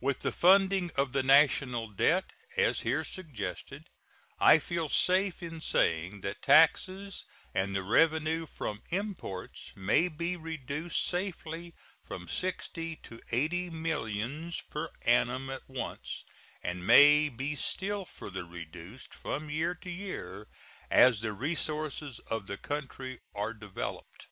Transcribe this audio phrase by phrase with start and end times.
[0.00, 3.88] With the funding of the national debt, as here suggested,
[4.38, 11.04] I feel safe in saying that taxes and the revenue from imports may be reduced
[11.04, 11.74] safely
[12.04, 16.22] from sixty to eighty millions per annum at once,
[16.62, 20.46] and may be still further reduced from year to year,
[20.92, 24.28] as the resources of the country are developed.